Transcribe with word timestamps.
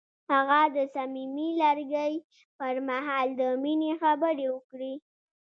هغه 0.31 0.61
د 0.75 0.77
صمیمي 0.95 1.49
لرګی 1.61 2.13
پر 2.57 2.75
مهال 2.87 3.27
د 3.39 3.41
مینې 3.61 3.91
خبرې 4.01 4.47
وکړې. 4.53 4.93